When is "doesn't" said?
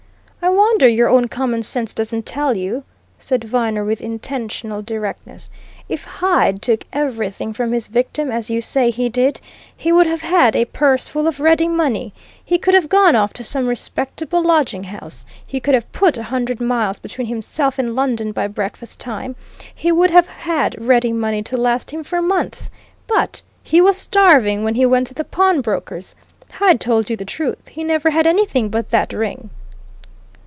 1.93-2.25